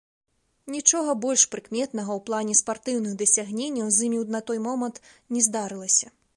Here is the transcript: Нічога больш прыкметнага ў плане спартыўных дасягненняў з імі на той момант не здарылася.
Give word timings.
Нічога 0.75 1.11
больш 1.25 1.43
прыкметнага 1.55 2.11
ў 2.15 2.19
плане 2.31 2.55
спартыўных 2.61 3.13
дасягненняў 3.21 3.87
з 3.99 4.11
імі 4.11 4.25
на 4.37 4.45
той 4.51 4.59
момант 4.67 4.97
не 5.37 5.41
здарылася. 5.49 6.07